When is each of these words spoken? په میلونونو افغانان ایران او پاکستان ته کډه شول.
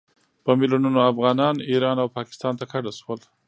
په 0.43 0.51
میلونونو 0.59 0.99
افغانان 1.11 1.55
ایران 1.71 1.97
او 2.03 2.07
پاکستان 2.17 2.53
ته 2.59 2.65
کډه 2.71 2.91
شول. 2.99 3.19